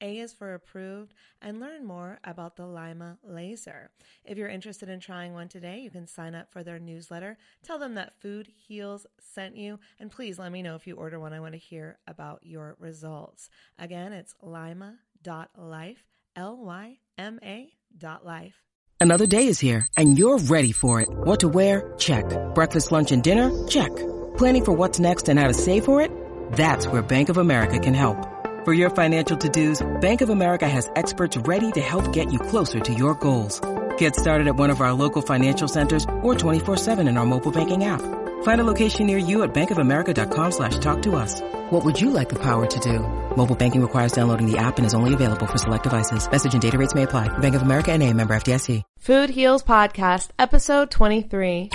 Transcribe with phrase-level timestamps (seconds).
[0.00, 3.90] a is for approved, and learn more about the LYMA laser.
[4.24, 7.36] If you're interested in trying one today, you can sign up for their newsletter.
[7.62, 11.18] Tell them that Food Heals sent you, and please let me know if you order
[11.18, 11.32] one.
[11.32, 13.48] I want to hear about your results.
[13.78, 16.04] Again, it's lyma.life,
[16.36, 18.54] L Y M A dot life.
[19.00, 21.08] Another day is here, and you're ready for it.
[21.10, 21.92] What to wear?
[21.98, 22.24] Check.
[22.54, 23.50] Breakfast, lunch, and dinner?
[23.68, 23.94] Check.
[24.38, 26.10] Planning for what's next and how to save for it?
[26.52, 28.16] That's where Bank of America can help.
[28.64, 32.80] For your financial to-dos, Bank of America has experts ready to help get you closer
[32.80, 33.60] to your goals.
[33.98, 37.84] Get started at one of our local financial centers or 24-7 in our mobile banking
[37.84, 38.00] app.
[38.42, 41.42] Find a location near you at bankofamerica.com slash talk to us.
[41.72, 43.00] What would you like the power to do?
[43.36, 46.26] Mobile banking requires downloading the app and is only available for select devices.
[46.30, 47.28] Message and data rates may apply.
[47.40, 48.82] Bank of America and a member FDIC.
[48.98, 51.68] Food Heals Podcast, episode 23.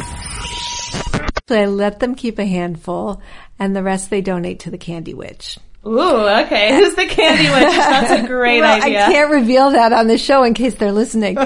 [1.51, 3.21] I let them keep a handful
[3.59, 5.59] and the rest they donate to the Candy Witch.
[5.85, 6.75] Ooh, okay.
[6.77, 7.75] Who's the candy witch?
[7.75, 9.05] That's a great well, idea.
[9.05, 11.35] I can't reveal that on the show in case they're listening.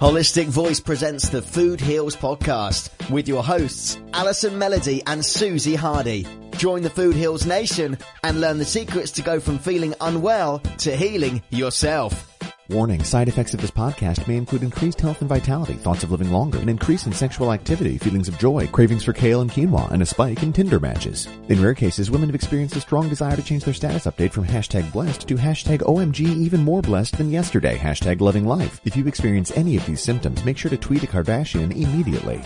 [0.00, 6.24] Holistic Voice presents the Food Heals podcast with your hosts, Allison Melody and Susie Hardy.
[6.52, 10.96] Join the Food Heals Nation and learn the secrets to go from feeling unwell to
[10.96, 12.38] healing yourself.
[12.70, 16.30] Warning, side effects of this podcast may include increased health and vitality, thoughts of living
[16.30, 20.02] longer, an increase in sexual activity, feelings of joy, cravings for kale and quinoa, and
[20.02, 21.28] a spike in Tinder matches.
[21.48, 24.46] In rare cases, women have experienced a strong desire to change their status update from
[24.46, 28.82] hashtag blessed to hashtag OMG even more blessed than yesterday, hashtag loving life.
[28.84, 32.42] If you experience any of these symptoms, make sure to tweet a Kardashian immediately.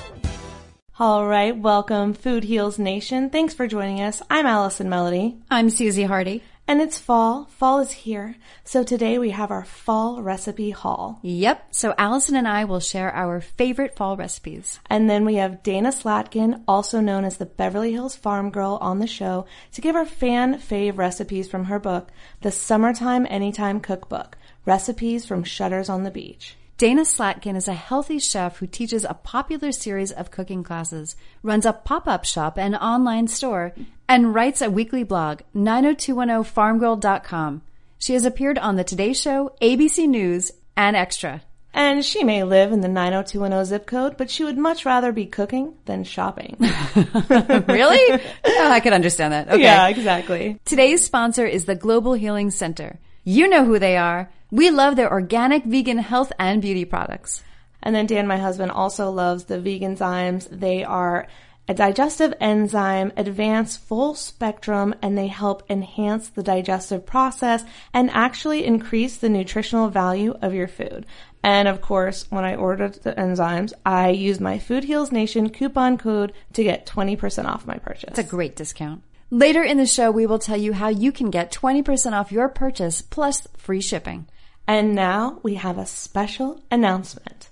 [1.00, 3.28] All right, welcome Food Heals Nation.
[3.28, 4.22] Thanks for joining us.
[4.31, 5.38] I'm Allison Melody.
[5.50, 6.44] I'm Susie Hardy.
[6.69, 7.47] And it's fall.
[7.47, 8.37] Fall is here.
[8.65, 11.19] So today we have our fall recipe haul.
[11.23, 11.75] Yep.
[11.75, 14.78] So Allison and I will share our favorite fall recipes.
[14.89, 19.00] And then we have Dana Slatkin, also known as the Beverly Hills Farm Girl on
[19.00, 24.39] the show, to give our fan fave recipes from her book, The Summertime Anytime Cookbook,
[24.65, 26.56] Recipes from Shutters on the Beach.
[26.79, 31.64] Dana Slatkin is a healthy chef who teaches a popular series of cooking classes, runs
[31.64, 33.73] a pop-up shop and online store,
[34.12, 37.62] and writes a weekly blog, 90210farmgirl.com.
[37.99, 41.41] She has appeared on The Today Show, ABC News, and Extra.
[41.73, 45.25] And she may live in the 90210 zip code, but she would much rather be
[45.25, 46.59] cooking than shopping.
[46.61, 48.20] really?
[48.44, 49.49] I could understand that.
[49.49, 49.62] Okay.
[49.62, 50.61] Yeah, exactly.
[50.67, 52.99] Today's sponsor is the Global Healing Center.
[53.25, 54.31] You know who they are.
[54.50, 57.43] We love their organic, vegan health and beauty products.
[57.82, 60.50] And then Dan, my husband, also loves the Veganzymes.
[60.50, 61.29] They are
[61.69, 67.64] a digestive enzyme, advanced full spectrum, and they help enhance the digestive process
[67.94, 71.06] and actually increase the nutritional value of your food.
[71.43, 75.99] And of course, when I ordered the enzymes, I used my Food Heals Nation coupon
[75.99, 78.11] code to get 20% off my purchase.
[78.11, 79.03] It's a great discount.
[79.31, 82.49] Later in the show, we will tell you how you can get 20% off your
[82.49, 84.26] purchase plus free shipping.
[84.67, 87.49] And now we have a special announcement.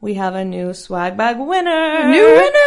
[0.00, 2.08] We have a new swag bag winner.
[2.08, 2.65] New winner!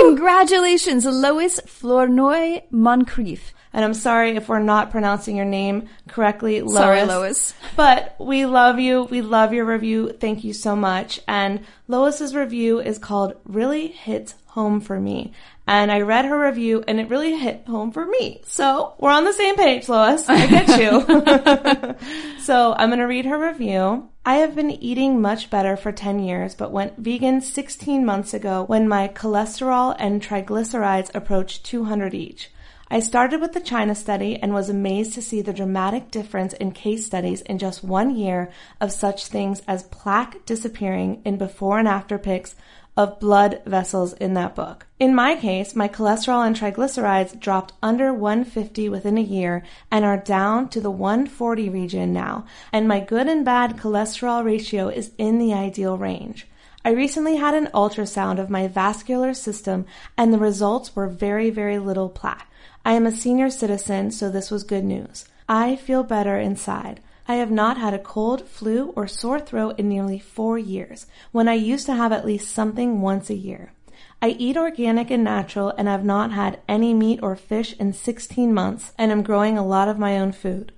[0.00, 3.52] Congratulations, Lois Flournoy Moncrief.
[3.72, 6.74] And I'm sorry if we're not pronouncing your name correctly, Lois.
[6.74, 7.54] Sorry, Lois.
[7.74, 9.02] But we love you.
[9.04, 10.12] We love your review.
[10.12, 11.18] Thank you so much.
[11.26, 15.32] And Lois's review is called Really Hits Home for Me.
[15.66, 18.40] And I read her review and it really hit home for me.
[18.46, 20.28] So we're on the same page, Lois.
[20.28, 22.38] I get you.
[22.38, 24.08] so I'm going to read her review.
[24.24, 28.62] I have been eating much better for 10 years, but went vegan 16 months ago
[28.62, 32.50] when my cholesterol and triglycerides approached 200 each.
[32.88, 36.70] I started with the China study and was amazed to see the dramatic difference in
[36.70, 41.88] case studies in just one year of such things as plaque disappearing in before and
[41.88, 42.54] after pics
[42.96, 44.86] of blood vessels in that book.
[44.98, 50.16] In my case, my cholesterol and triglycerides dropped under 150 within a year and are
[50.16, 55.38] down to the 140 region now, and my good and bad cholesterol ratio is in
[55.38, 56.46] the ideal range.
[56.84, 59.86] I recently had an ultrasound of my vascular system
[60.18, 62.46] and the results were very, very little plaque.
[62.84, 65.24] I am a senior citizen, so this was good news.
[65.48, 67.00] I feel better inside.
[67.26, 71.48] I have not had a cold, flu, or sore throat in nearly four years, when
[71.48, 73.72] I used to have at least something once a year.
[74.20, 78.52] I eat organic and natural and have not had any meat or fish in 16
[78.52, 80.72] months and am growing a lot of my own food.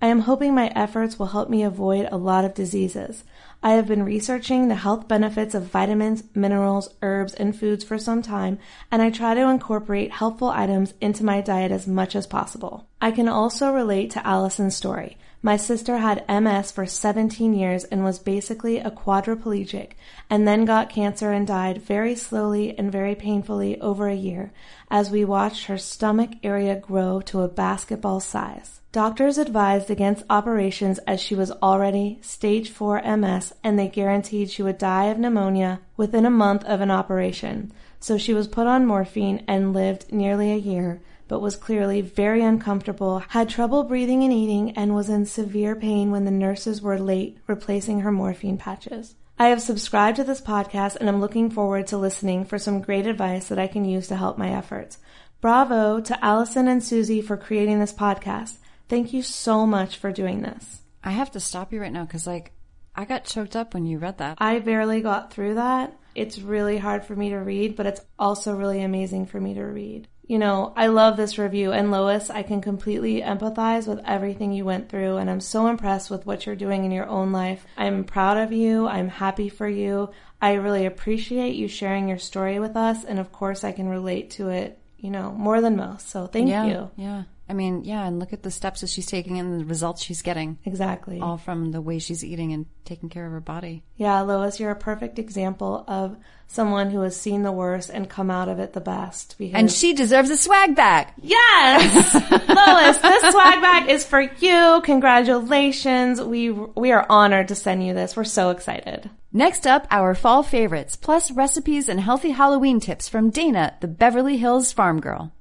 [0.00, 3.22] I am hoping my efforts will help me avoid a lot of diseases.
[3.62, 8.20] I have been researching the health benefits of vitamins, minerals, herbs, and foods for some
[8.22, 8.58] time,
[8.90, 12.88] and I try to incorporate helpful items into my diet as much as possible.
[13.00, 15.16] I can also relate to Allison's story.
[15.44, 19.94] My sister had MS for 17 years and was basically a quadriplegic,
[20.30, 24.52] and then got cancer and died very slowly and very painfully over a year
[24.88, 28.80] as we watched her stomach area grow to a basketball size.
[28.92, 34.62] Doctors advised against operations as she was already stage 4 MS and they guaranteed she
[34.62, 37.72] would die of pneumonia within a month of an operation.
[37.98, 41.00] So she was put on morphine and lived nearly a year,
[41.32, 46.10] but was clearly very uncomfortable, had trouble breathing and eating, and was in severe pain
[46.10, 49.14] when the nurses were late replacing her morphine patches.
[49.38, 53.06] I have subscribed to this podcast and am looking forward to listening for some great
[53.06, 54.98] advice that I can use to help my efforts.
[55.40, 58.58] Bravo to Allison and Susie for creating this podcast.
[58.90, 60.82] Thank you so much for doing this.
[61.02, 62.52] I have to stop you right now because, like,
[62.94, 64.36] I got choked up when you read that.
[64.38, 65.96] I barely got through that.
[66.14, 69.64] It's really hard for me to read, but it's also really amazing for me to
[69.64, 70.08] read.
[70.32, 74.64] You know, I love this review, and Lois, I can completely empathize with everything you
[74.64, 77.66] went through, and I'm so impressed with what you're doing in your own life.
[77.76, 78.86] I'm proud of you.
[78.86, 80.08] I'm happy for you.
[80.40, 84.30] I really appreciate you sharing your story with us, and of course, I can relate
[84.30, 86.08] to it, you know, more than most.
[86.08, 86.90] So thank yeah, you.
[86.96, 87.22] Yeah.
[87.52, 90.22] I mean, yeah, and look at the steps that she's taking and the results she's
[90.22, 90.56] getting.
[90.64, 91.20] Exactly.
[91.20, 93.84] All from the way she's eating and taking care of her body.
[93.98, 96.16] Yeah, Lois, you're a perfect example of
[96.46, 99.36] someone who has seen the worst and come out of it the best.
[99.38, 101.08] And she deserves a swag bag.
[101.20, 102.14] Yes,
[102.48, 104.80] Lois, this swag bag is for you.
[104.82, 106.22] Congratulations.
[106.22, 108.16] We we are honored to send you this.
[108.16, 109.10] We're so excited.
[109.30, 114.38] Next up, our fall favorites, plus recipes and healthy Halloween tips from Dana, the Beverly
[114.38, 115.32] Hills farm girl.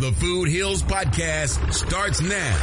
[0.00, 2.56] The Food Heals Podcast starts now.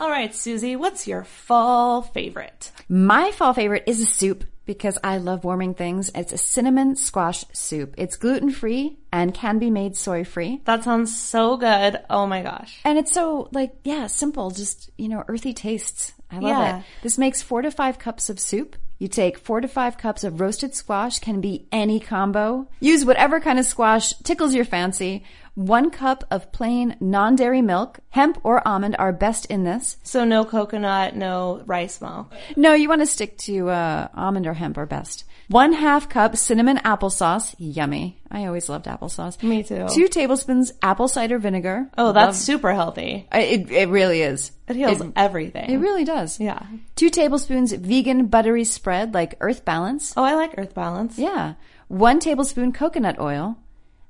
[0.00, 2.72] All right, Susie, what's your fall favorite?
[2.88, 6.10] My fall favorite is a soup because I love warming things.
[6.14, 7.94] It's a cinnamon squash soup.
[7.98, 10.60] It's gluten free and can be made soy free.
[10.64, 12.00] That sounds so good.
[12.10, 12.80] Oh my gosh.
[12.84, 16.12] And it's so like, yeah, simple, just, you know, earthy tastes.
[16.30, 16.78] I love Yeah.
[16.80, 16.84] it.
[17.02, 18.74] This makes four to five cups of soup.
[18.98, 22.68] You take four to five cups of roasted squash, can be any combo.
[22.80, 25.24] Use whatever kind of squash tickles your fancy.
[25.54, 28.00] One cup of plain non-dairy milk.
[28.10, 29.96] Hemp or almond are best in this.
[30.02, 32.32] So no coconut, no rice milk.
[32.56, 35.24] No, you want to stick to uh, almond or hemp are best.
[35.48, 37.54] One half cup cinnamon applesauce.
[37.58, 38.20] Yummy.
[38.30, 39.42] I always loved applesauce.
[39.42, 39.86] Me too.
[39.90, 41.88] Two tablespoons apple cider vinegar.
[41.96, 43.26] Oh, that's Love- super healthy.
[43.32, 44.52] I- It, it really is.
[44.68, 45.70] It heals It, everything.
[45.70, 46.38] it really does.
[46.38, 46.60] Yeah.
[46.96, 50.12] Two tablespoons vegan buttery spread like Earth Balance.
[50.18, 51.18] Oh, I like Earth Balance.
[51.18, 51.54] Yeah.
[51.88, 53.56] One tablespoon coconut oil.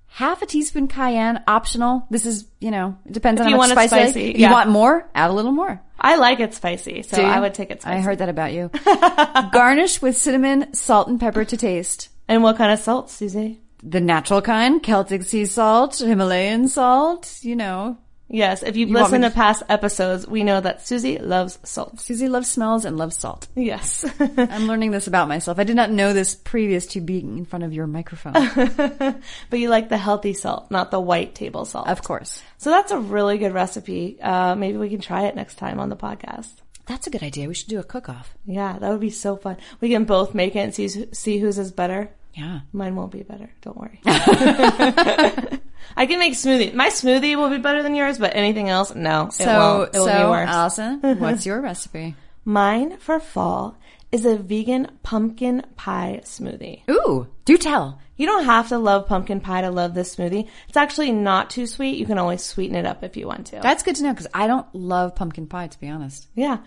[0.08, 2.06] Half a teaspoon cayenne, optional.
[2.10, 3.90] This is, you know, it depends If on how much spice.
[3.90, 5.80] spicy, If you want more, add a little more.
[6.00, 7.22] I like it spicy, so?
[7.22, 7.98] I would take it spicy.
[7.98, 8.70] I heard that about you.
[9.52, 12.08] Garnish with cinnamon, salt, and pepper to taste.
[12.26, 13.60] And what kind of salt, Susie?
[13.82, 17.96] The natural kind, Celtic sea salt, Himalayan salt, you know,
[18.30, 21.98] Yes, if you've You listened to to- past episodes, we know that Susie loves salt.
[21.98, 23.48] Susie loves smells and loves salt.
[23.54, 24.04] Yes.
[24.20, 25.58] I'm learning this about myself.
[25.58, 28.34] I did not know this previous to being in front of your microphone.
[29.50, 31.88] but you like the healthy salt, not the white table salt.
[31.88, 32.42] of course.
[32.58, 34.20] So that's a really good recipe.
[34.20, 36.50] Uh, maybe we can try it next time on the podcast.
[36.86, 37.48] That's a good idea.
[37.48, 38.34] We should do a cook off.
[38.46, 39.56] Yeah, that would be so fun.
[39.80, 42.10] We can both make it and see see whose is better.
[42.38, 42.60] Yeah.
[42.72, 43.50] Mine won't be better.
[43.62, 44.00] Don't worry.
[44.04, 45.58] I
[46.06, 46.72] can make smoothie.
[46.72, 49.94] My smoothie will be better than yours, but anything else, no, it So, won't.
[49.94, 50.48] It will so be worse.
[50.48, 52.14] Allison, what's your recipe?
[52.44, 53.76] Mine for fall
[54.12, 56.88] is a vegan pumpkin pie smoothie.
[56.88, 58.00] Ooh, do tell.
[58.16, 60.48] You don't have to love pumpkin pie to love this smoothie.
[60.68, 61.98] It's actually not too sweet.
[61.98, 63.60] You can always sweeten it up if you want to.
[63.60, 66.28] That's good to know because I don't love pumpkin pie, to be honest.
[66.34, 66.58] Yeah.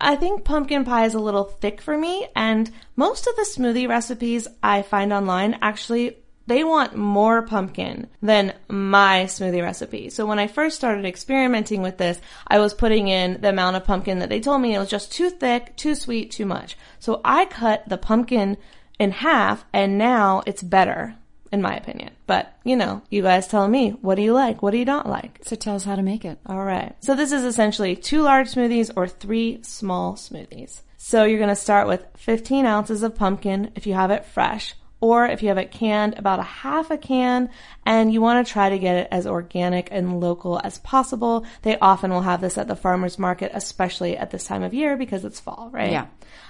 [0.00, 3.88] I think pumpkin pie is a little thick for me, and most of the smoothie
[3.88, 10.10] recipes I find online actually they want more pumpkin than my smoothie recipe.
[10.10, 13.84] So when I first started experimenting with this, I was putting in the amount of
[13.84, 16.78] pumpkin that they told me it was just too thick, too sweet, too much.
[17.00, 18.58] So I cut the pumpkin
[18.98, 21.16] in half and now it's better
[21.56, 22.10] in my opinion.
[22.26, 24.62] But, you know, you guys tell me, what do you like?
[24.62, 25.40] What do you not like?
[25.42, 26.38] So tell us how to make it.
[26.44, 26.94] All right.
[27.00, 30.82] So this is essentially two large smoothies or three small smoothies.
[30.98, 34.74] So you're going to start with 15 ounces of pumpkin if you have it fresh,
[35.00, 37.48] or if you have it canned, about a half a can,
[37.86, 41.46] and you want to try to get it as organic and local as possible.
[41.62, 44.96] They often will have this at the farmer's market, especially at this time of year
[44.96, 45.92] because it's fall, right?
[45.92, 46.06] Yeah.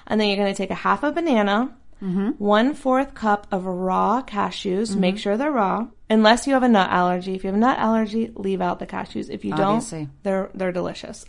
[0.08, 2.30] And then you're going to take a half a banana, Mm-hmm.
[2.32, 4.90] one fourth cup of raw cashews.
[4.90, 5.00] Mm-hmm.
[5.00, 5.86] Make sure they're raw.
[6.10, 7.34] Unless you have a nut allergy.
[7.34, 9.30] If you have a nut allergy, leave out the cashews.
[9.30, 10.00] If you Obviously.
[10.00, 11.24] don't, they're they're delicious.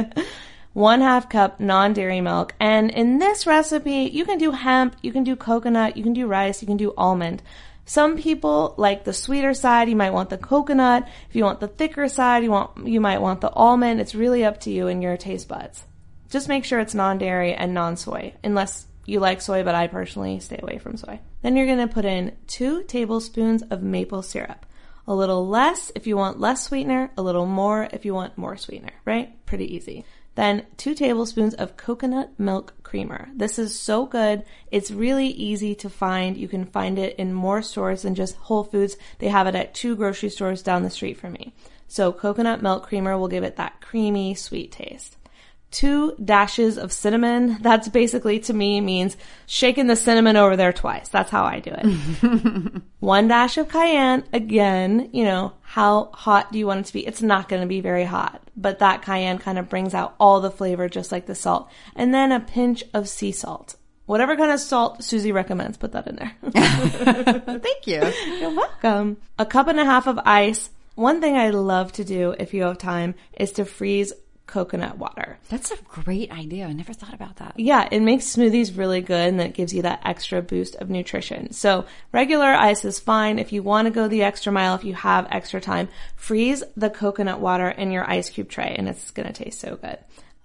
[0.72, 2.54] one half cup non-dairy milk.
[2.58, 6.26] And in this recipe, you can do hemp, you can do coconut, you can do
[6.26, 7.42] rice, you can do almond.
[7.84, 9.88] Some people like the sweeter side.
[9.88, 11.08] You might want the coconut.
[11.30, 14.00] If you want the thicker side, you want you might want the almond.
[14.00, 15.84] It's really up to you and your taste buds.
[16.28, 20.60] Just make sure it's non-dairy and non-soy, unless you like soy, but I personally stay
[20.62, 21.20] away from soy.
[21.42, 24.66] Then you're going to put in two tablespoons of maple syrup.
[25.06, 28.58] A little less if you want less sweetener, a little more if you want more
[28.58, 29.34] sweetener, right?
[29.46, 30.04] Pretty easy.
[30.34, 33.28] Then two tablespoons of coconut milk creamer.
[33.34, 34.44] This is so good.
[34.70, 36.36] It's really easy to find.
[36.36, 38.96] You can find it in more stores than just Whole Foods.
[39.18, 41.54] They have it at two grocery stores down the street from me.
[41.88, 45.17] So coconut milk creamer will give it that creamy, sweet taste
[45.70, 47.58] two dashes of cinnamon.
[47.60, 51.08] That's basically to me means shaking the cinnamon over there twice.
[51.08, 52.82] That's how I do it.
[53.00, 54.24] One dash of cayenne.
[54.32, 57.06] Again, you know, how hot do you want it to be?
[57.06, 60.40] It's not going to be very hot, but that cayenne kind of brings out all
[60.40, 61.70] the flavor just like the salt.
[61.94, 63.76] And then a pinch of sea salt.
[64.06, 66.32] Whatever kind of salt Susie recommends, put that in there.
[67.60, 68.00] Thank you.
[68.40, 69.18] You're welcome.
[69.38, 70.70] A cup and a half of ice.
[70.94, 74.14] One thing I love to do if you have time is to freeze
[74.48, 75.38] coconut water.
[75.48, 76.66] That's a great idea.
[76.66, 77.54] I never thought about that.
[77.56, 81.52] Yeah, it makes smoothies really good and that gives you that extra boost of nutrition.
[81.52, 83.38] So regular ice is fine.
[83.38, 86.90] If you want to go the extra mile, if you have extra time, freeze the
[86.90, 89.98] coconut water in your ice cube tray and it's going to taste so good.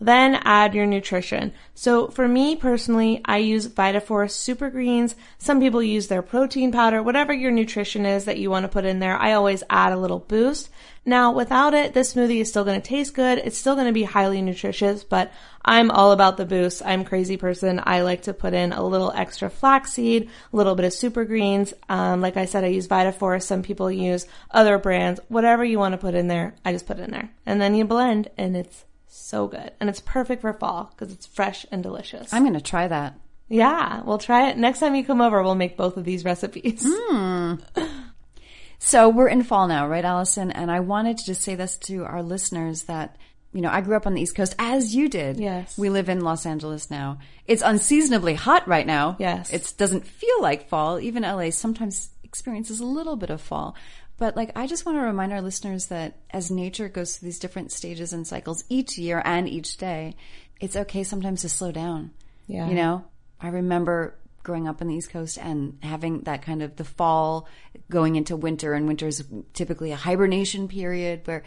[0.03, 1.53] Then add your nutrition.
[1.75, 5.15] So for me personally, I use Vitaforce Super Greens.
[5.38, 8.83] Some people use their protein powder, whatever your nutrition is that you want to put
[8.83, 9.15] in there.
[9.15, 10.69] I always add a little boost.
[11.05, 13.38] Now without it, this smoothie is still going to taste good.
[13.38, 15.31] It's still going to be highly nutritious, but
[15.63, 16.81] I'm all about the boost.
[16.86, 17.81] I'm crazy person.
[17.81, 21.74] I like to put in a little extra flaxseed, a little bit of super greens.
[21.88, 23.43] Um, like I said, I use Vitaforce.
[23.43, 25.22] Some people use other brands.
[25.29, 27.31] Whatever you want to put in there, I just put it in there.
[27.45, 28.83] And then you blend and it's
[29.34, 29.72] so good.
[29.80, 32.32] And it's perfect for fall because it's fresh and delicious.
[32.32, 33.16] I'm going to try that.
[33.50, 34.58] yeah, we'll try it.
[34.58, 36.86] Next time you come over, we'll make both of these recipes.
[37.10, 37.56] Hmm.
[38.80, 40.52] So we're in fall now, right, Allison?
[40.52, 43.16] And I wanted to just say this to our listeners that,
[43.54, 45.38] you know, I grew up on the East Coast as you did.
[45.40, 45.78] Yes.
[45.78, 47.20] We live in Los Angeles now.
[47.48, 49.16] It's unseasonably hot right now.
[49.20, 49.52] Yes.
[49.54, 51.00] It doesn't feel like fall.
[51.00, 53.74] Even LA sometimes experiences a little bit of fall.
[54.17, 57.39] But like, I just want to remind our listeners that as nature goes through these
[57.39, 60.15] different stages and cycles each year and each day,
[60.60, 62.12] it's okay sometimes to slow down.
[62.48, 62.70] Yeah.
[62.70, 63.05] You know,
[63.41, 67.48] I remember growing up on the East Coast and having that kind of the fall
[67.89, 71.43] going into winter, and winter's typically a hibernation period where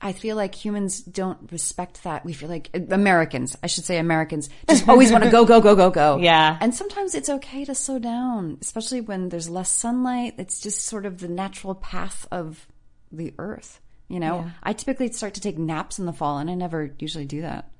[0.00, 2.24] I feel like humans don't respect that.
[2.24, 5.76] We feel like Americans, I should say Americans, just always want to go, go, go,
[5.76, 6.16] go, go.
[6.20, 6.56] Yeah.
[6.60, 10.34] And sometimes it's okay to slow down, especially when there's less sunlight.
[10.38, 12.66] It's just sort of the natural path of
[13.12, 13.80] the earth.
[14.08, 17.26] You know, I typically start to take naps in the fall and I never usually
[17.26, 17.70] do that.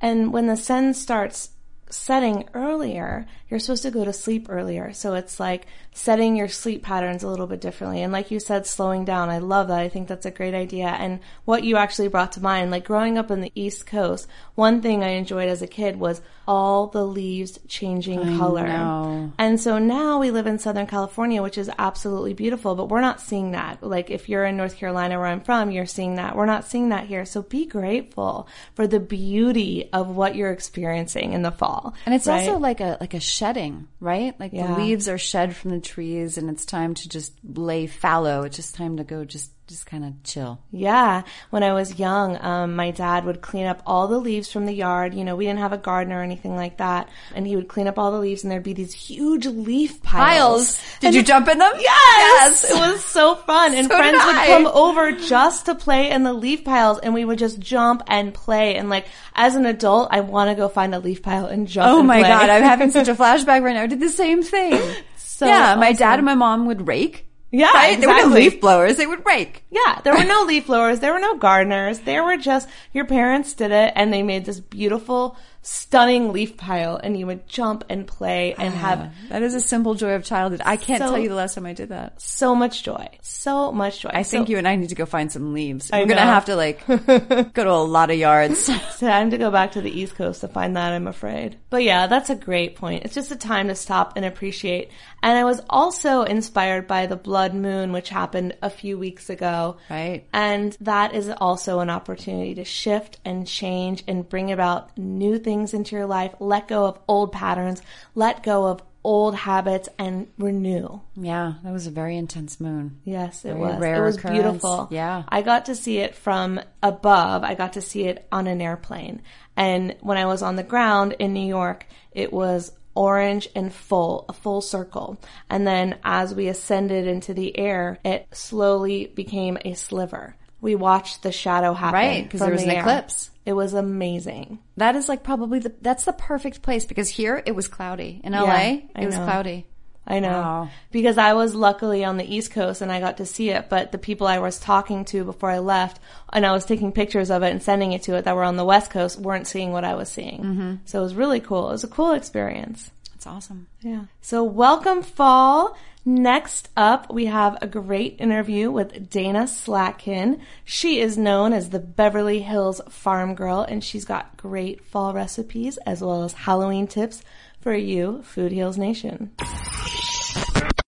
[0.00, 1.50] And when the sun starts
[1.88, 4.92] setting earlier, you're supposed to go to sleep earlier.
[4.92, 8.02] So it's like setting your sleep patterns a little bit differently.
[8.02, 9.30] And like you said, slowing down.
[9.30, 9.80] I love that.
[9.80, 10.88] I think that's a great idea.
[10.88, 14.26] And what you actually brought to mind, like growing up in the East Coast,
[14.56, 18.66] one thing I enjoyed as a kid was all the leaves changing color.
[18.66, 19.32] know.
[19.38, 23.20] And so now we live in Southern California, which is absolutely beautiful, but we're not
[23.20, 23.82] seeing that.
[23.82, 26.36] Like if you're in North Carolina where I'm from, you're seeing that.
[26.36, 27.24] We're not seeing that here.
[27.24, 31.75] So be grateful for the beauty of what you're experiencing in the fall.
[32.04, 32.48] And it's right?
[32.48, 34.38] also like a like a shedding, right?
[34.38, 34.66] Like Yeah.
[34.68, 38.42] the leaves are shed from the trees, and it's time to just lay fallow.
[38.42, 40.60] It's just time to go, just just kind of chill.
[40.70, 41.22] Yeah.
[41.50, 44.72] When I was young, um, my dad would clean up all the leaves from the
[44.72, 45.12] yard.
[45.14, 47.08] You know, we didn't have a garden or anything like that.
[47.34, 50.78] And he would clean up all the leaves and there'd be these huge leaf piles.
[51.00, 51.72] Did you jump in them?
[51.78, 52.64] Yes!
[52.64, 53.74] It was so fun.
[53.74, 57.24] And So friends would come over just to play in the leaf piles and we
[57.24, 58.76] would just jump and play.
[58.76, 61.88] And like, as an adult, I want to go find a leaf pile and jump
[61.92, 62.28] Oh and my play.
[62.28, 63.82] god, I'm having such a flashback right now.
[63.82, 64.80] I did the same thing.
[65.16, 67.24] So yeah, my dad and my mom would rake.
[67.56, 67.98] Yeah, right?
[67.98, 68.40] They were exactly.
[68.42, 68.98] leaf blowers.
[68.98, 69.64] They would rake.
[69.70, 73.54] Yeah, there were no leaf blowers, there were no gardeners, there were just your parents
[73.54, 78.06] did it and they made this beautiful, stunning leaf pile and you would jump and
[78.06, 80.62] play and have That is a simple joy of childhood.
[80.64, 82.20] I can't So- tell you the last time I did that.
[82.22, 83.08] so much joy.
[83.20, 84.10] So much joy.
[84.12, 85.90] I think you and I need to go find some leaves.
[85.92, 88.68] I We're gonna have to like go to a lot of yards.
[88.86, 91.58] It's time to go back to the East Coast to find that, I'm afraid.
[91.68, 93.04] But yeah, that's a great point.
[93.04, 94.90] It's just a time to stop and appreciate.
[95.22, 99.76] And I was also inspired by the blood moon, which happened a few weeks ago.
[99.90, 100.26] Right.
[100.32, 105.55] And that is also an opportunity to shift and change and bring about new things
[105.64, 106.34] into your life.
[106.40, 107.82] Let go of old patterns.
[108.14, 111.00] Let go of old habits and renew.
[111.14, 112.98] yeah, that was a very intense moon.
[113.04, 113.74] Yes, it Very was.
[113.74, 114.42] it was occurrence.
[114.42, 114.88] beautiful.
[114.90, 115.22] Yeah.
[115.28, 117.44] I got to see it from above.
[117.44, 119.22] I got to see it on an airplane.
[119.56, 124.24] And when I was on the ground in New York, it was orange and full,
[124.28, 125.18] a full circle.
[125.48, 130.34] And then as we ascended into the air, it slowly became a sliver.
[130.66, 131.94] We watched the shadow happen.
[131.94, 132.80] Right, 'cause from there was the an air.
[132.80, 133.30] eclipse.
[133.44, 134.58] It was amazing.
[134.76, 138.20] That is like probably the that's the perfect place because here it was cloudy.
[138.24, 139.24] In LA, I it was know.
[139.24, 139.66] cloudy.
[140.08, 140.40] I know.
[140.40, 140.68] Wow.
[140.92, 143.90] Because I was luckily on the East Coast and I got to see it, but
[143.92, 146.00] the people I was talking to before I left
[146.32, 148.56] and I was taking pictures of it and sending it to it that were on
[148.56, 150.40] the West Coast weren't seeing what I was seeing.
[150.42, 150.74] Mm-hmm.
[150.84, 151.68] So it was really cool.
[151.68, 152.90] It was a cool experience.
[153.26, 153.66] That's awesome.
[153.80, 154.04] Yeah.
[154.20, 155.76] So welcome fall.
[156.04, 160.40] Next up, we have a great interview with Dana Slatkin.
[160.64, 165.76] She is known as the Beverly Hills Farm Girl and she's got great fall recipes
[165.78, 167.24] as well as Halloween tips
[167.60, 169.32] for you, Food Heals Nation.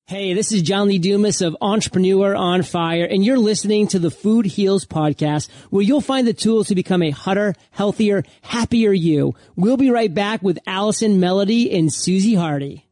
[0.09, 4.11] Hey, this is John Lee Dumas of Entrepreneur on Fire, and you're listening to the
[4.11, 9.35] Food Heals podcast, where you'll find the tools to become a hotter, healthier, happier you.
[9.55, 12.88] We'll be right back with Allison Melody and Susie Hardy.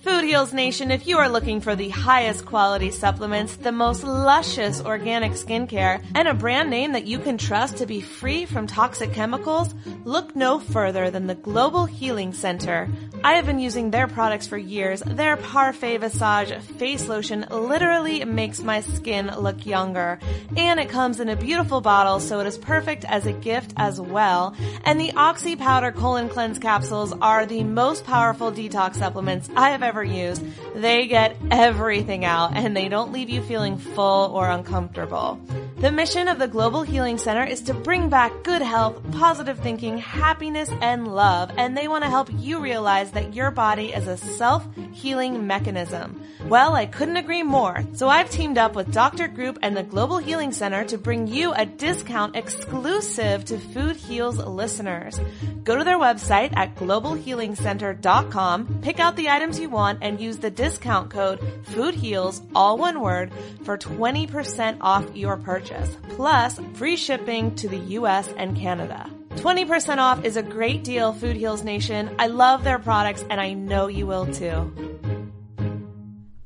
[0.00, 4.80] Food Heals Nation, if you are looking for the highest quality supplements, the most luscious
[4.80, 9.12] organic skincare, and a brand name that you can trust to be free from toxic
[9.12, 12.88] chemicals, look no further than the Global Healing Center.
[13.24, 15.00] I have been using their products for years.
[15.00, 20.20] Their Parfait Visage face lotion literally makes my skin look younger.
[20.56, 24.00] And it comes in a beautiful bottle, so it is perfect as a gift as
[24.00, 24.54] well.
[24.84, 29.82] And the Oxy Powder Colon Cleanse capsules are the most powerful detox supplements I have
[29.82, 30.44] ever used.
[30.74, 35.40] They get everything out and they don't leave you feeling full or uncomfortable.
[35.78, 39.98] The mission of the Global Healing Center is to bring back good health, positive thinking,
[39.98, 44.16] happiness, and love, and they want to help you realize that your body is a
[44.16, 46.20] self-healing mechanism.
[46.48, 47.84] Well, I couldn't agree more.
[47.92, 49.28] So I've teamed up with Dr.
[49.28, 54.38] Group and the Global Healing Center to bring you a discount exclusive to Food Heals
[54.38, 55.20] listeners.
[55.62, 60.50] Go to their website at globalhealingcenter.com, pick out the items you want, and use the
[60.50, 67.68] discount code FOODHEALS, all one word, for 20% off your purchase, plus free shipping to
[67.68, 69.08] the US and Canada.
[69.36, 72.14] 20% off is a great deal, Food Heals Nation.
[72.18, 74.87] I love their products and I know you will too.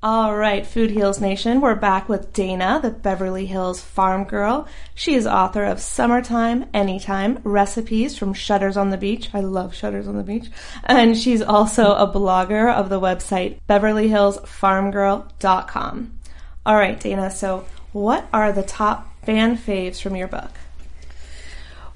[0.04, 4.66] All right, Food Heals Nation, we're back with Dana, the Beverly Hills Farm Girl.
[4.96, 9.30] She is author of Summertime, Anytime, Recipes from Shutters on the Beach.
[9.32, 10.46] I love Shutters on the Beach.
[10.82, 16.18] And she's also a blogger of the website beverlyhillsfarmgirl.com.
[16.66, 20.50] All right, Dana, so what are the top fan faves from your book?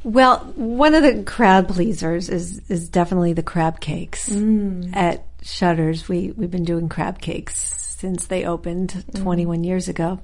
[0.05, 4.29] Well, one of the crowd pleasers is is definitely the crab cakes.
[4.29, 4.95] Mm.
[4.95, 9.23] At Shutters, we we've been doing crab cakes since they opened mm-hmm.
[9.23, 10.21] 21 years ago.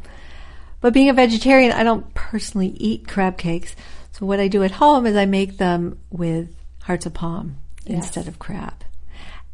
[0.80, 3.74] But being a vegetarian, I don't personally eat crab cakes.
[4.12, 7.56] So what I do at home is I make them with hearts of palm.
[7.86, 8.74] instead of crab.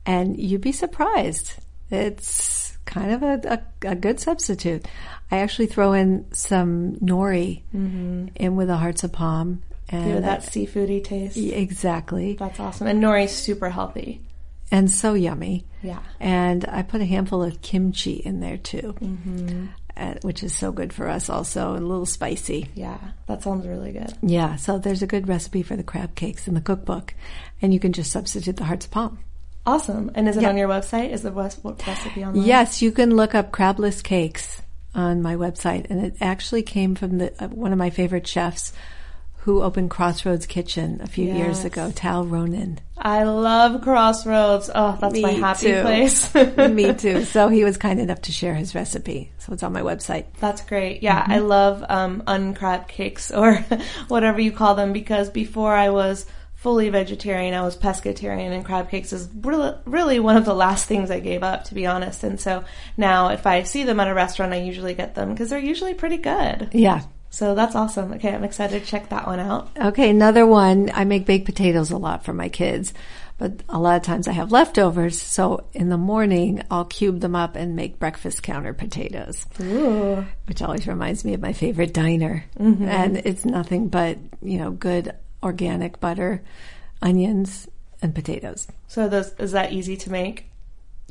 [0.05, 1.53] And you'd be surprised.
[1.91, 4.87] It's kind of a, a, a good substitute.
[5.31, 8.29] I actually throw in some nori mm-hmm.
[8.35, 9.63] in with the hearts of palm.
[9.91, 11.37] And Give it that seafoody taste.
[11.37, 12.35] exactly.
[12.35, 12.89] That's awesome.
[12.89, 14.23] And nori's super healthy.
[14.71, 15.65] And so yummy.
[15.83, 16.01] Yeah.
[16.21, 18.95] And I put a handful of kimchi in there too,
[19.97, 22.69] uh, which is so good for us also, and a little spicy.
[22.75, 22.99] Yeah.
[23.27, 24.13] That sounds really good.
[24.23, 27.15] Yeah, so there's a good recipe for the crab cakes in the cookbook,
[27.63, 29.19] and you can just substitute the heart's palm.
[29.65, 30.11] Awesome.
[30.15, 30.49] And is it Yeah.
[30.51, 31.11] on your website?
[31.11, 32.45] Is the recipe online?
[32.45, 34.63] Yes, you can look up crabless cakes
[34.95, 38.73] on my website, and it actually came from the uh, one of my favorite chefs
[39.49, 42.77] who opened Crossroads Kitchen a few years ago, Tal Ronnen.
[42.99, 44.69] I love Crossroads.
[44.75, 45.81] Oh, that's my Me happy too.
[45.81, 46.35] place.
[46.69, 47.25] Me too.
[47.25, 50.27] So he was kind enough to share his recipe, so it's on my website.
[50.39, 51.03] That's great.
[51.03, 51.33] Yeah, Mm-hmm.
[51.33, 53.55] I love um, uncrab cakes or
[54.09, 58.91] whatever you call them because before I was fully vegetarian, I was pescatarian, and crab
[58.91, 59.31] cakes is
[59.87, 62.23] really one of the last things I gave up, to be honest.
[62.23, 62.65] And so
[62.99, 65.95] now, if I see them at a restaurant, I usually get them because they're usually
[65.95, 66.69] pretty good.
[66.73, 67.01] Yeah.
[67.31, 68.14] So that's awesome.
[68.14, 69.71] Okay, I'm excited to check that one out.
[69.79, 70.91] Okay, another one.
[70.95, 72.95] I make baked potatoes a lot for my kids,
[73.37, 75.21] but a lot of times I have leftovers.
[75.21, 79.47] So in the morning, I'll cube them up and make breakfast counter potatoes,
[80.47, 82.45] which always reminds me of my favorite diner.
[82.59, 82.88] Mm-hmm.
[82.88, 86.43] And it's nothing but, you know, good organic butter,
[87.03, 87.69] onions,
[88.01, 88.67] and potatoes.
[88.87, 90.47] So those is that easy to make?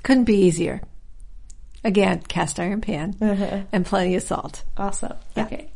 [0.03, 0.81] Couldn't be easier.
[1.83, 3.61] Again, cast iron pan uh-huh.
[3.71, 4.63] and plenty of salt.
[4.75, 5.13] Awesome.
[5.37, 5.69] Okay.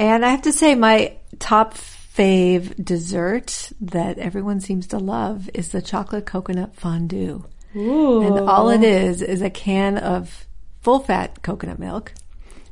[0.00, 5.68] And I have to say, my top fave dessert that everyone seems to love is
[5.68, 7.44] the chocolate coconut fondue.
[7.76, 8.22] Ooh.
[8.22, 10.46] And all it is is a can of
[10.80, 12.14] full fat coconut milk,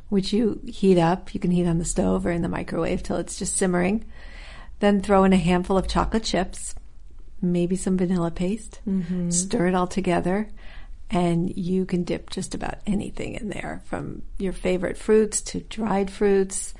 [0.08, 1.34] which you heat up.
[1.34, 4.06] You can heat on the stove or in the microwave till it's just simmering.
[4.80, 6.74] Then throw in a handful of chocolate chips,
[7.42, 9.28] maybe some vanilla paste, mm-hmm.
[9.28, 10.48] stir it all together,
[11.10, 16.10] and you can dip just about anything in there from your favorite fruits to dried
[16.10, 16.72] fruits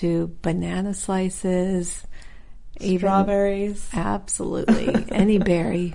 [0.00, 2.06] to banana slices,
[2.80, 3.88] even Strawberries.
[3.94, 5.94] absolutely any berry.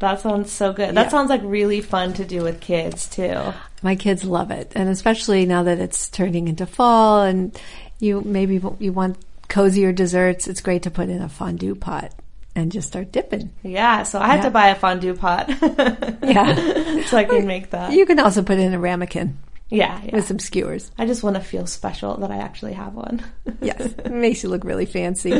[0.00, 0.94] That sounds so good.
[0.94, 3.52] That sounds like really fun to do with kids too.
[3.82, 7.58] My kids love it, and especially now that it's turning into fall, and
[7.98, 10.46] you maybe you want cozier desserts.
[10.46, 12.12] It's great to put in a fondue pot
[12.54, 13.50] and just start dipping.
[13.62, 14.42] Yeah, so I had Yeah.
[14.44, 15.48] to buy a fondue pot.
[16.22, 17.04] Yeah.
[17.06, 17.92] so I can make that.
[17.92, 19.38] You can also put in a ramekin
[19.68, 20.16] yeah, yeah.
[20.16, 20.90] with some skewers.
[20.98, 23.24] I just want to feel special that I actually have one.
[23.60, 25.32] Yes, it makes you look really fancy.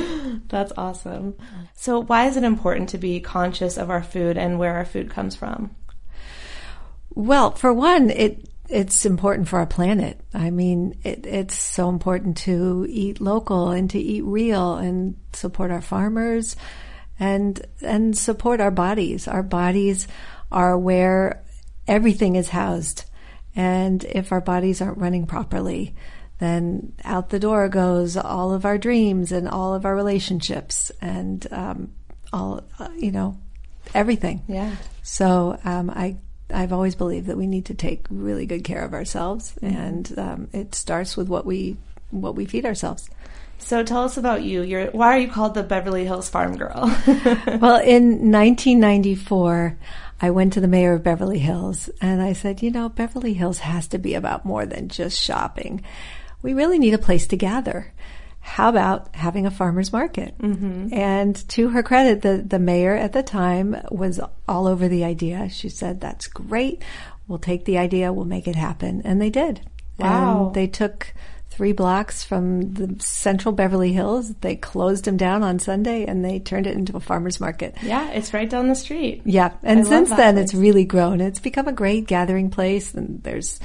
[0.48, 1.36] That's awesome.
[1.74, 5.08] So, why is it important to be conscious of our food and where our food
[5.08, 5.70] comes from?
[7.10, 10.20] Well, for one, it it's important for our planet.
[10.34, 15.70] I mean, it, it's so important to eat local and to eat real and support
[15.70, 16.54] our farmers
[17.18, 19.26] and and support our bodies.
[19.26, 20.06] Our bodies
[20.52, 21.44] are where
[21.86, 23.04] everything is housed.
[23.58, 25.96] And if our bodies aren't running properly,
[26.38, 31.44] then out the door goes all of our dreams and all of our relationships and
[31.50, 31.92] um,
[32.32, 33.36] all, uh, you know,
[33.96, 34.44] everything.
[34.46, 34.76] Yeah.
[35.02, 36.18] So um, I
[36.54, 40.48] I've always believed that we need to take really good care of ourselves, and um,
[40.52, 41.76] it starts with what we
[42.10, 43.10] what we feed ourselves.
[43.58, 44.62] So, tell us about you.
[44.62, 46.84] You're, why are you called the Beverly Hills Farm Girl?
[47.06, 49.76] well, in 1994,
[50.20, 53.58] I went to the mayor of Beverly Hills and I said, you know, Beverly Hills
[53.60, 55.84] has to be about more than just shopping.
[56.42, 57.92] We really need a place to gather.
[58.40, 60.36] How about having a farmer's market?
[60.38, 60.92] Mm-hmm.
[60.92, 65.48] And to her credit, the, the mayor at the time was all over the idea.
[65.50, 66.82] She said, that's great.
[67.26, 68.12] We'll take the idea.
[68.12, 69.02] We'll make it happen.
[69.04, 69.60] And they did.
[69.98, 70.46] Wow.
[70.46, 71.12] And they took
[71.58, 74.32] three blocks from the central Beverly Hills.
[74.42, 77.74] They closed them down on Sunday and they turned it into a farmer's market.
[77.82, 79.22] yeah, it's right down the street.
[79.24, 79.54] Yeah.
[79.64, 80.44] And I since then, place.
[80.44, 81.20] it's really grown.
[81.20, 83.58] It's become a great gathering place and there's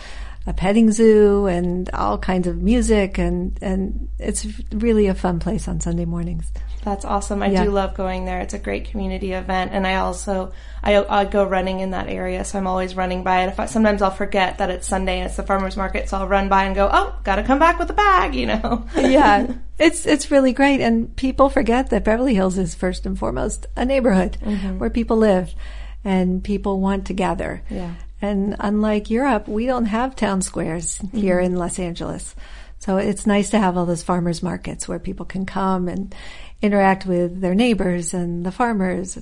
[0.45, 5.67] a petting zoo and all kinds of music and, and it's really a fun place
[5.67, 6.51] on Sunday mornings.
[6.83, 7.41] That's awesome.
[7.41, 7.63] I Yeah.
[7.63, 8.41] do love going there.
[8.41, 10.51] It's a great community event, and I also
[10.83, 13.47] I, I go running in that area, so I'm always running by it.
[13.47, 16.27] If I, sometimes I'll forget that it's Sunday and it's the farmers market, so I'll
[16.27, 18.85] run by and go, "Oh, got to come back with a bag," you know.
[18.97, 19.47] yeah,
[19.79, 23.85] it's it's really great, and people forget that Beverly Hills is first and foremost a
[23.85, 24.77] neighborhood mm-hmm.
[24.77, 25.55] where people live,
[26.03, 27.63] and people want to gather.
[27.69, 27.93] Yeah.
[28.23, 31.45] And unlike Europe, we don't have town squares here mm-hmm.
[31.45, 32.35] in Los Angeles,
[32.79, 36.15] so it's nice to have all those farmers markets where people can come and
[36.61, 39.17] interact with their neighbors and the farmers.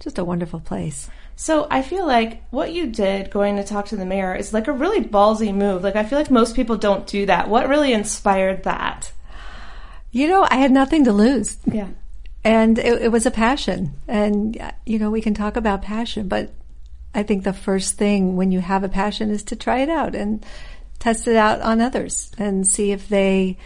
[0.00, 1.10] Just a wonderful place.
[1.36, 4.68] So I feel like what you did going to talk to the mayor is like
[4.68, 5.82] a really ballsy move.
[5.82, 7.50] Like I feel like most people don't do that.
[7.50, 9.12] What really inspired that?
[10.12, 11.58] You know, I had nothing to lose.
[11.70, 11.88] Yeah.
[12.42, 14.00] and it, it was a passion.
[14.08, 16.54] And you know, we can talk about passion, but
[17.14, 20.14] I think the first thing when you have a passion is to try it out
[20.14, 20.44] and
[20.98, 23.56] test it out on others and see if they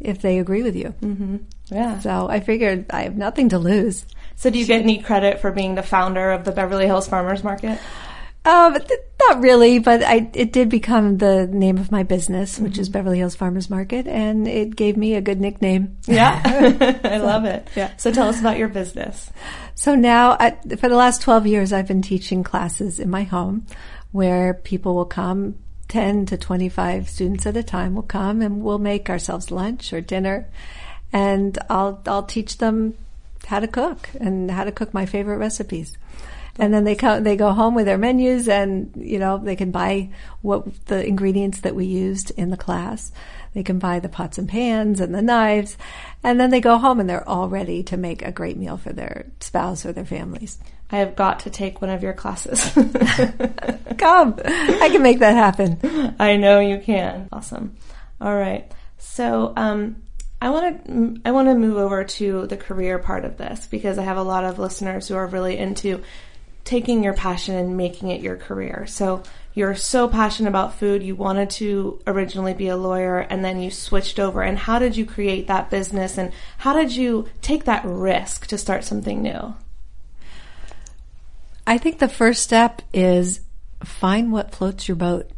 [0.00, 0.94] if they agree with you.
[1.02, 1.36] Mm-hmm.
[1.66, 2.00] Yeah.
[2.00, 4.06] So I figured I have nothing to lose.
[4.36, 7.44] So do you get any credit for being the founder of the Beverly Hills Farmers
[7.44, 7.78] Market?
[8.42, 12.78] But th- not really, but I it did become the name of my business, which
[12.78, 12.92] is mm-hmm.
[12.94, 15.98] Beverly Hills Farmers Market, and it gave me a good nickname.
[16.06, 16.40] Yeah,
[17.04, 17.68] I love it.
[17.76, 17.94] Yeah.
[17.96, 19.30] So tell us about your business.
[19.74, 23.66] So now, I, for the last 12 years, I've been teaching classes in my home
[24.12, 25.56] where people will come,
[25.88, 30.00] 10 to 25 students at a time will come and we'll make ourselves lunch or
[30.00, 30.48] dinner.
[31.12, 32.94] And I'll, I'll teach them
[33.46, 35.96] how to cook and how to cook my favorite recipes.
[36.58, 39.70] And then they come, they go home with their menus and, you know, they can
[39.70, 40.10] buy
[40.42, 43.12] what the ingredients that we used in the class.
[43.54, 45.76] They can buy the pots and pans and the knives.
[46.22, 48.92] And then they go home and they're all ready to make a great meal for
[48.92, 50.58] their spouse or their families.
[50.92, 52.72] I have got to take one of your classes.
[53.98, 56.14] Come, I can make that happen.
[56.18, 57.28] I know you can.
[57.32, 57.76] Awesome.
[58.20, 58.70] All right.
[58.98, 60.02] So, um,
[60.42, 63.98] I want to I want to move over to the career part of this because
[63.98, 66.02] I have a lot of listeners who are really into
[66.70, 68.86] taking your passion and making it your career.
[68.86, 73.60] So you're so passionate about food, you wanted to originally be a lawyer and then
[73.60, 74.40] you switched over.
[74.40, 78.56] And how did you create that business and how did you take that risk to
[78.56, 79.52] start something new?
[81.66, 83.40] I think the first step is
[83.82, 85.28] find what floats your boat.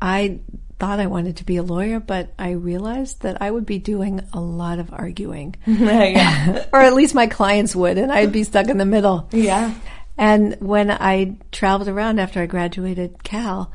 [0.00, 0.38] I
[0.78, 4.20] thought I wanted to be a lawyer, but I realized that I would be doing
[4.32, 5.56] a lot of arguing.
[5.66, 6.66] yeah.
[6.72, 9.28] or at least my clients would, and I'd be stuck in the middle.
[9.32, 9.74] Yeah.
[10.16, 13.72] And when I traveled around after I graduated Cal,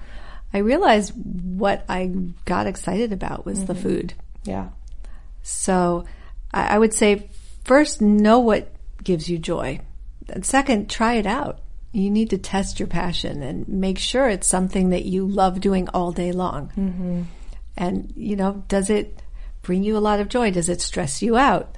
[0.53, 2.07] I realized what I
[2.45, 3.81] got excited about was the mm-hmm.
[3.81, 4.13] food.
[4.43, 4.69] Yeah.
[5.41, 6.05] So
[6.53, 7.29] I, I would say
[7.63, 8.71] first know what
[9.03, 9.79] gives you joy.
[10.29, 11.59] And second, try it out.
[11.93, 15.87] You need to test your passion and make sure it's something that you love doing
[15.89, 16.69] all day long.
[16.75, 17.21] Mm-hmm.
[17.77, 19.21] And, you know, does it
[19.61, 20.51] bring you a lot of joy?
[20.51, 21.75] Does it stress you out?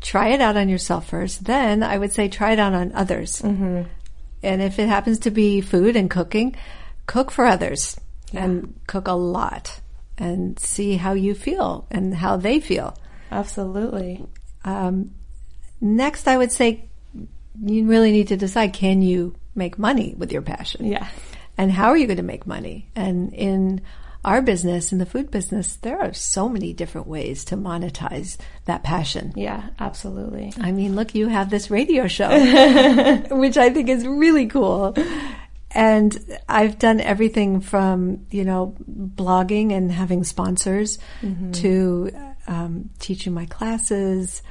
[0.00, 1.44] Try it out on yourself first.
[1.44, 3.40] Then I would say try it out on others.
[3.40, 3.84] Mm-hmm.
[4.42, 6.54] And if it happens to be food and cooking,
[7.06, 7.98] cook for others
[8.32, 9.80] and cook a lot
[10.18, 12.96] and see how you feel and how they feel.
[13.30, 14.26] Absolutely.
[14.64, 15.12] Um,
[15.80, 16.88] next, I would say
[17.62, 20.86] you really need to decide can you make money with your passion?
[20.86, 21.08] Yeah.
[21.56, 22.88] And how are you going to make money?
[22.96, 23.80] And in
[24.24, 28.82] our business, in the food business, there are so many different ways to monetize that
[28.82, 29.32] passion.
[29.36, 30.52] Yeah, absolutely.
[30.58, 32.28] I mean, look, you have this radio show,
[33.30, 34.96] which I think is really cool.
[35.70, 36.16] And
[36.48, 40.98] I've done everything from, you know, blogging and having sponsors
[41.52, 42.10] to
[42.46, 44.42] um, teaching my classes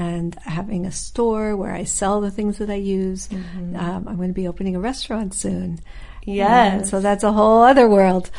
[0.00, 3.28] and having a store where I sell the things that I use.
[3.30, 5.78] Um, I'm going to be opening a restaurant soon.
[6.24, 6.72] Yes.
[6.72, 8.30] And so that's a whole other world.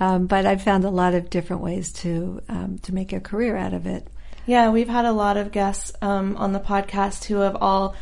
[0.00, 3.54] Um, but I've found a lot of different ways to um, to make a career
[3.54, 4.06] out of it.
[4.46, 7.94] Yeah, we've had a lot of guests um, on the podcast who have all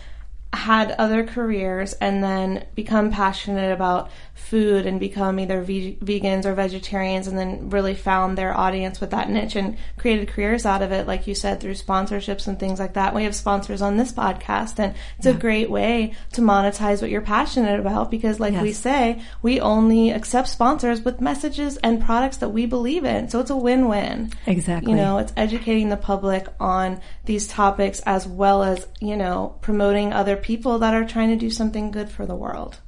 [0.53, 6.55] had other careers and then become passionate about food and become either ve- vegans or
[6.55, 10.91] vegetarians and then really found their audience with that niche and created careers out of
[10.91, 13.15] it like you said through sponsorships and things like that.
[13.15, 17.21] We have sponsors on this podcast and it's a great way to monetize what you're
[17.21, 22.51] passionate about because like we say we only accept sponsors with messages and products that
[22.51, 23.29] we believe in.
[23.29, 24.33] So it's a win-win.
[24.47, 24.93] Exactly.
[24.93, 30.15] you know it's educating the public on these topics as well as you know promoting
[30.15, 32.79] other people that are trying to do something good for the world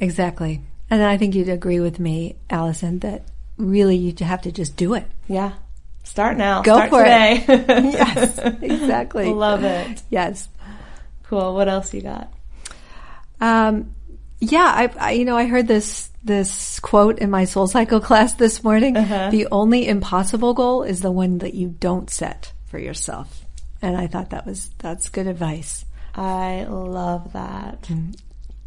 [0.00, 0.60] Exactly.
[0.90, 3.22] And I think you'd agree with me, Allison, that
[3.56, 5.06] really you have to just do it.
[5.28, 5.52] yeah
[6.02, 7.46] start now Go start for it.
[7.94, 9.32] Yes, exactly.
[9.32, 10.48] love it Yes.
[11.24, 12.30] cool what else you got
[13.40, 13.94] Um,
[14.40, 18.34] yeah, I, I, you know, I heard this, this quote in my soul cycle class
[18.34, 18.94] this morning.
[18.94, 23.44] The only impossible goal is the one that you don't set for yourself.
[23.80, 25.84] And I thought that was, that's good advice,
[26.14, 28.16] i love that mm,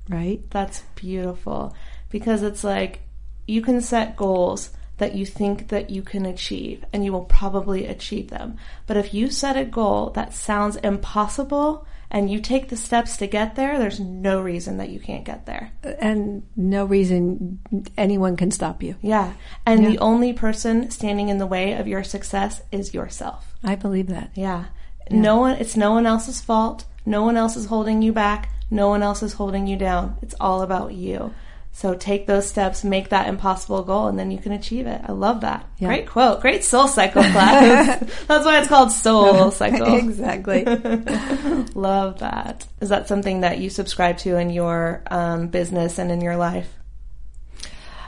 [0.10, 0.42] right?
[0.52, 1.76] that's beautiful
[2.10, 3.02] because it's like
[3.48, 7.86] you can set goals that you think that you can achieve and you will probably
[7.86, 8.58] achieve them
[8.88, 13.28] but if you set a goal that sounds impossible and you take the steps to
[13.28, 17.60] get there there's no reason that you can't get there And no reason
[17.98, 18.96] anyone can stop you.
[19.02, 19.34] yeah
[19.66, 24.08] and the only person standing in the way of your success is yourself I believe
[24.08, 24.32] that.
[24.36, 24.66] yeah.
[25.12, 26.86] No one it's no one else's fault.
[27.08, 28.50] No one else is holding you back.
[28.70, 30.18] No one else is holding you down.
[30.22, 31.34] It's all about you.
[31.72, 35.00] So take those steps, make that impossible goal, and then you can achieve it.
[35.08, 35.66] I love that.
[35.78, 35.88] Yeah.
[35.88, 36.42] Great quote.
[36.42, 38.00] Great soul cycle class.
[38.28, 39.96] That's why it's called soul cycle.
[39.96, 40.66] exactly.
[41.76, 42.68] love that.
[42.82, 46.74] Is that something that you subscribe to in your um, business and in your life?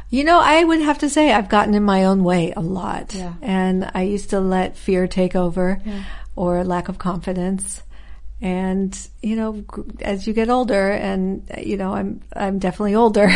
[0.09, 3.13] You know, I would have to say I've gotten in my own way a lot.
[3.13, 3.35] Yeah.
[3.41, 5.81] And I used to let fear take over
[6.35, 7.81] or lack of confidence.
[8.41, 9.65] And, you know,
[10.01, 13.29] as you get older and, you know, I'm, I'm definitely older.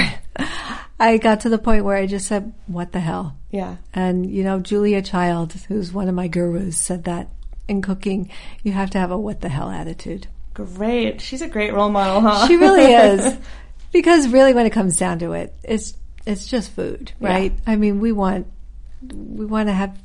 [0.99, 3.35] I got to the point where I just said, what the hell?
[3.51, 3.77] Yeah.
[3.93, 7.29] And, you know, Julia Child, who's one of my gurus, said that
[7.67, 8.31] in cooking,
[8.63, 10.27] you have to have a what the hell attitude.
[10.53, 11.19] Great.
[11.19, 12.47] She's a great role model, huh?
[12.47, 13.37] She really is.
[13.91, 15.93] Because really when it comes down to it, it's
[16.25, 17.53] it's just food, right?
[17.67, 18.47] I mean, we want
[19.11, 19.97] we want to have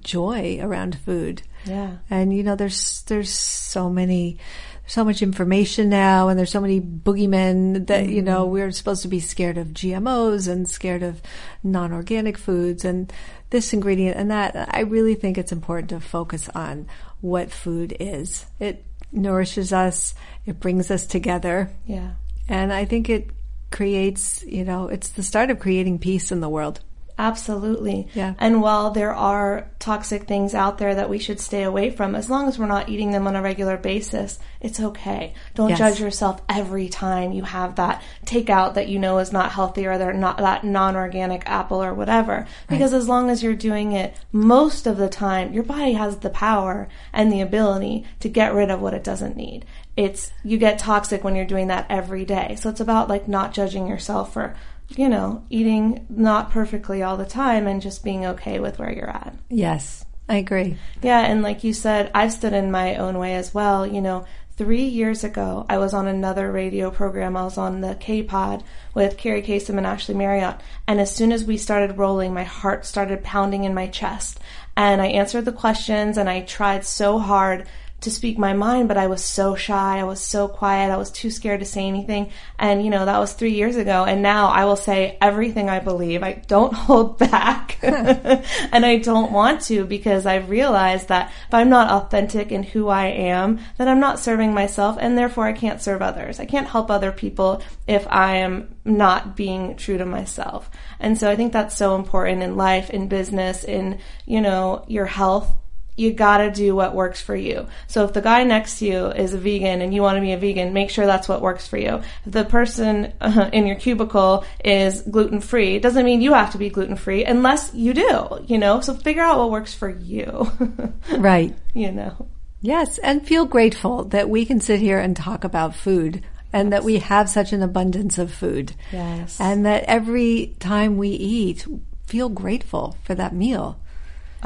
[0.00, 1.42] joy around food.
[1.64, 1.96] Yeah.
[2.08, 4.38] And you know, there's there's so many
[4.86, 8.52] so much information now and there's so many boogeymen that you know mm-hmm.
[8.52, 11.20] we're supposed to be scared of GMOs and scared of
[11.64, 13.12] non-organic foods and
[13.50, 16.86] this ingredient and that I really think it's important to focus on
[17.20, 18.46] what food is.
[18.60, 21.72] It nourishes us, it brings us together.
[21.84, 22.12] Yeah.
[22.48, 23.30] And I think it
[23.72, 26.80] creates, you know, it's the start of creating peace in the world.
[27.18, 28.08] Absolutely.
[28.14, 28.34] Yeah.
[28.38, 32.28] And while there are toxic things out there that we should stay away from, as
[32.28, 35.32] long as we're not eating them on a regular basis, it's okay.
[35.54, 35.78] Don't Yes.
[35.78, 39.96] judge yourself every time you have that takeout that you know is not healthy or
[39.96, 42.46] they're not that non-organic apple or whatever.
[42.68, 46.30] Because as long as you're doing it most of the time, your body has the
[46.30, 49.64] power and the ability to get rid of what it doesn't need.
[49.96, 52.56] It's, you get toxic when you're doing that every day.
[52.60, 54.54] So it's about like not judging yourself for
[54.88, 59.10] you know, eating not perfectly all the time and just being okay with where you're
[59.10, 59.34] at.
[59.48, 60.76] Yes, I agree.
[61.02, 63.86] Yeah, and like you said, I've stood in my own way as well.
[63.86, 67.36] You know, three years ago, I was on another radio program.
[67.36, 70.60] I was on the K Pod with Kerri Kasem and Ashley Marriott.
[70.86, 74.40] And as soon as we started rolling, my heart started pounding in my chest.
[74.76, 77.66] And I answered the questions and I tried so hard
[78.02, 79.98] to speak my mind, but I was so shy.
[79.98, 80.92] I was so quiet.
[80.92, 82.30] I was too scared to say anything.
[82.58, 84.04] And, you know, that was three years ago.
[84.04, 86.22] And now I will say everything I believe.
[86.22, 87.78] I don't hold back.
[87.82, 92.88] and I don't want to because I've realized that if I'm not authentic in who
[92.88, 96.38] I am, then I'm not serving myself and therefore I can't serve others.
[96.38, 100.70] I can't help other people if I am not being true to myself.
[101.00, 105.06] And so I think that's so important in life, in business, in, you know, your
[105.06, 105.50] health
[105.96, 107.66] you gotta do what works for you.
[107.86, 110.32] So if the guy next to you is a vegan and you want to be
[110.32, 112.02] a vegan, make sure that's what works for you.
[112.26, 116.58] If the person uh, in your cubicle is gluten free, doesn't mean you have to
[116.58, 118.80] be gluten free unless you do, you know?
[118.80, 120.50] So figure out what works for you.
[121.16, 121.54] Right.
[121.72, 122.28] you know?
[122.60, 126.84] Yes, and feel grateful that we can sit here and talk about food and that
[126.84, 128.74] we have such an abundance of food.
[128.92, 129.40] Yes.
[129.40, 131.66] And that every time we eat,
[132.06, 133.78] feel grateful for that meal.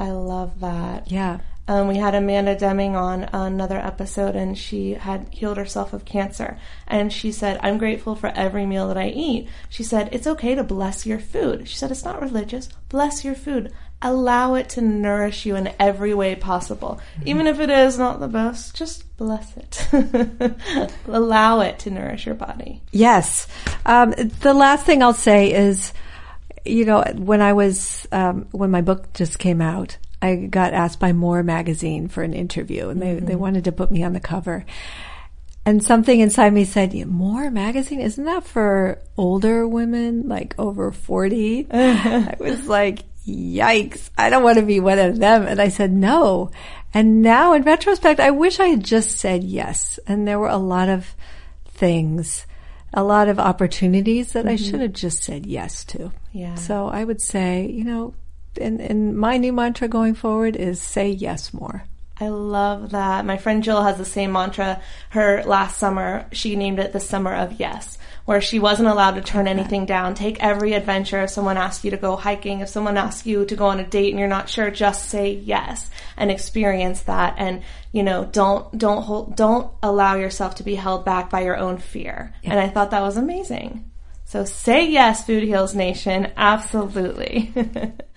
[0.01, 1.13] I love that.
[1.13, 1.41] Yeah.
[1.69, 6.59] Um, we had Amanda Deming on another episode, and she had healed herself of cancer.
[6.89, 9.49] And she said, I'm grateful for every meal that I eat.
[9.69, 11.69] She said, It's okay to bless your food.
[11.69, 12.71] She said, It's not religious.
[12.89, 13.75] Bless your food.
[14.01, 16.99] Allow it to nourish you in every way possible.
[17.27, 20.97] Even if it is not the best, just bless it.
[21.07, 22.81] Allow it to nourish your body.
[22.91, 23.47] Yes.
[23.85, 25.93] Um, the last thing I'll say is,
[26.64, 31.01] you know, when I was, um, when my book just came out, I got asked
[31.01, 34.20] by More magazine for an interview and they, they wanted to put me on the
[34.20, 34.64] cover.
[35.66, 38.01] And something inside me said, More magazine?
[38.01, 41.66] Isn't that for older women, like over 40?
[41.70, 45.46] I was like, yikes, I don't want to be one of them.
[45.46, 46.51] And I said, no.
[46.92, 49.99] And now in retrospect, I wish I had just said yes.
[50.07, 51.14] And there were a lot of
[51.68, 52.46] things,
[52.92, 54.64] a lot of opportunities that I mm-hmm.
[54.64, 56.12] should have just said yes to.
[56.33, 56.55] Yeah.
[56.57, 58.14] So I would say, you know,
[58.61, 61.85] and, and my new mantra going forward is say yes more.
[62.20, 63.24] I love that.
[63.24, 64.83] My friend Jill has the same mantra.
[65.09, 69.21] Her last summer, she named it the summer of yes, where she wasn't allowed to
[69.21, 70.15] turn anything down.
[70.15, 71.23] Take every adventure.
[71.23, 73.87] If someone asks you to go hiking, if someone asks you to go on a
[73.87, 77.35] date and you're not sure, just say yes and experience that.
[77.39, 81.57] And, you know, don't, don't hold, don't allow yourself to be held back by your
[81.57, 82.35] own fear.
[82.45, 83.91] And I thought that was amazing.
[84.25, 86.31] So say yes, Food Heals Nation.
[86.37, 87.53] Absolutely.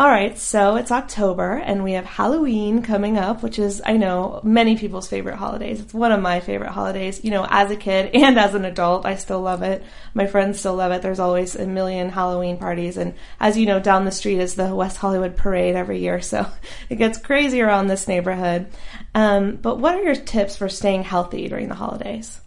[0.00, 4.40] All right, so it's October and we have Halloween coming up, which is, I know,
[4.42, 5.78] many people's favorite holidays.
[5.78, 7.22] It's one of my favorite holidays.
[7.22, 9.84] You know, as a kid and as an adult, I still love it.
[10.14, 11.02] My friends still love it.
[11.02, 12.96] There's always a million Halloween parties.
[12.96, 16.22] And as you know, down the street is the West Hollywood Parade every year.
[16.22, 16.46] So
[16.88, 18.68] it gets crazy around this neighborhood.
[19.14, 22.40] Um, but what are your tips for staying healthy during the holidays?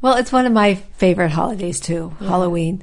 [0.00, 2.82] Well, it's one of my favorite holidays too, Halloween.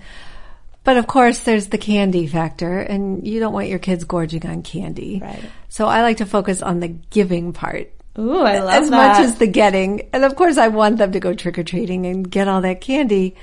[0.88, 4.64] But of course, there's the candy factor, and you don't want your kids gorging on
[4.64, 5.20] candy.
[5.22, 5.44] Right.
[5.68, 7.92] So I like to focus on the giving part.
[8.18, 8.84] Ooh, I love that.
[8.84, 8.96] as that.
[8.96, 10.08] much as the getting.
[10.14, 12.80] And of course, I want them to go trick or treating and get all that
[12.80, 13.36] candy,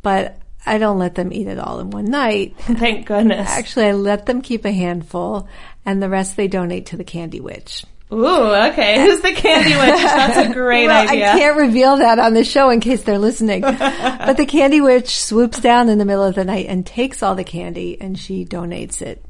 [0.00, 2.54] but I don't let them eat it all in one night.
[2.60, 3.46] Thank goodness.
[3.46, 5.46] Actually, I let them keep a handful,
[5.84, 7.84] and the rest they donate to the Candy Witch.
[8.12, 9.00] Ooh, okay.
[9.06, 10.02] Who's the candy witch?
[10.02, 11.32] That's a great well, idea.
[11.32, 13.60] I can't reveal that on the show in case they're listening.
[13.62, 17.34] but the Candy Witch swoops down in the middle of the night and takes all
[17.34, 19.24] the candy, and she donates it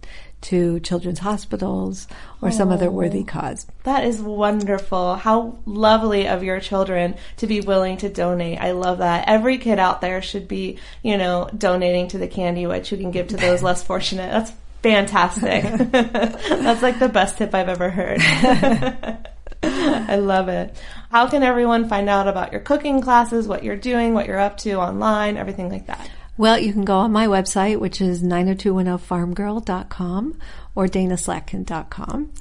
[0.45, 2.07] to children's hospitals
[2.43, 2.91] or some other oh.
[2.91, 3.67] worthy cause.
[3.85, 5.17] That is wonderful.
[5.17, 8.61] How lovely of your children to be willing to donate.
[8.61, 9.27] I love that.
[9.27, 13.11] Every kid out there should be, you know, donating to the Candy Witch who can
[13.11, 14.31] give to those less fortunate.
[14.31, 14.53] That's
[14.85, 15.65] fantastic.
[15.93, 18.21] That's like the best tip I've ever heard.
[19.63, 20.77] I love it.
[21.11, 24.59] How can everyone find out about your cooking classes, what you're doing, what you're up
[24.59, 26.11] to online, everything like that?
[26.37, 30.39] Well, you can go on my website, which is 90210farmgirl.com
[30.75, 32.33] or danaslatkin.com.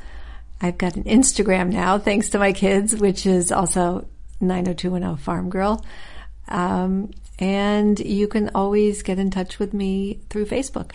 [0.62, 4.06] I've got an Instagram now, thanks to my kids, which is also
[4.42, 5.82] 90210farmgirl.
[6.50, 10.92] Um, and you can always get in touch with me through Facebook.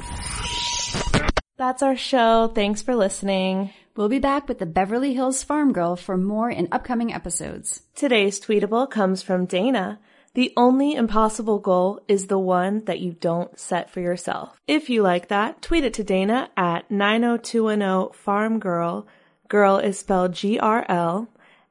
[1.58, 2.52] That's our show.
[2.54, 3.72] Thanks for listening.
[3.96, 7.82] We'll be back with the Beverly Hills Farm Girl for more in upcoming episodes.
[7.96, 9.98] Today's tweetable comes from Dana.
[10.34, 14.56] The only impossible goal is the one that you don't set for yourself.
[14.68, 19.08] If you like that, tweet it to Dana at 90210 Farm Girl.
[19.48, 21.28] Girl is spelled G-R-L.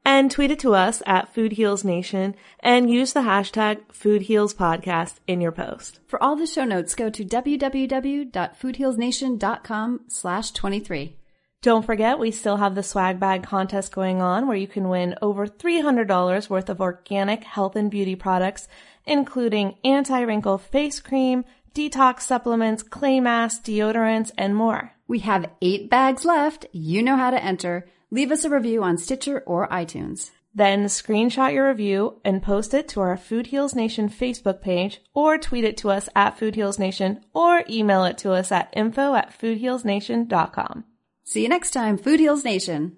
[0.08, 4.54] And tweet it to us at Food Heals Nation and use the hashtag Food Heals
[4.54, 6.00] Podcast in your post.
[6.08, 11.18] For all the show notes, go to www.foodhealsnation.com slash 23.
[11.62, 15.16] Don't forget, we still have the swag bag contest going on where you can win
[15.22, 18.70] over $300 worth of organic health and beauty products,
[19.06, 21.44] including anti-wrinkle face cream,
[21.76, 24.94] detox supplements, clay masks, deodorants, and more.
[25.06, 26.66] We have eight bags left.
[26.72, 27.90] You know how to enter.
[28.10, 30.32] Leave us a review on Stitcher or iTunes.
[30.56, 35.38] Then screenshot your review and post it to our Food Heals Nation Facebook page or
[35.38, 39.14] tweet it to us at Food Heals Nation or email it to us at info
[39.14, 40.86] at foodhealsnation.com.
[41.26, 42.98] See you next time, Food Heals Nation.